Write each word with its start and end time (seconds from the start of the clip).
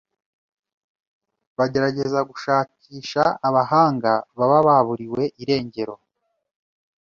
bagerageza 1.57 2.19
gushakisha 2.29 3.23
abahanga 3.47 4.11
baba 4.37 4.59
baburiwe 4.67 5.23
irengero 5.43 5.95